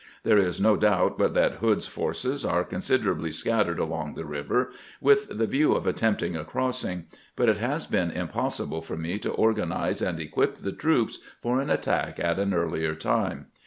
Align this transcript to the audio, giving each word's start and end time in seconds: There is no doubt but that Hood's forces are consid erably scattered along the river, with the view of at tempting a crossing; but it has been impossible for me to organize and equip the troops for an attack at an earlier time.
There 0.23 0.39
is 0.39 0.59
no 0.59 0.77
doubt 0.77 1.19
but 1.19 1.35
that 1.35 1.57
Hood's 1.57 1.85
forces 1.85 2.43
are 2.43 2.63
consid 2.63 3.03
erably 3.03 3.31
scattered 3.31 3.77
along 3.77 4.15
the 4.15 4.25
river, 4.25 4.71
with 4.99 5.37
the 5.37 5.45
view 5.45 5.73
of 5.73 5.85
at 5.85 5.97
tempting 5.97 6.35
a 6.35 6.43
crossing; 6.43 7.05
but 7.35 7.47
it 7.47 7.57
has 7.59 7.85
been 7.85 8.09
impossible 8.09 8.81
for 8.81 8.97
me 8.97 9.19
to 9.19 9.29
organize 9.29 10.01
and 10.01 10.19
equip 10.19 10.55
the 10.55 10.71
troops 10.71 11.19
for 11.39 11.61
an 11.61 11.69
attack 11.69 12.19
at 12.19 12.39
an 12.39 12.51
earlier 12.51 12.95
time. 12.95 13.49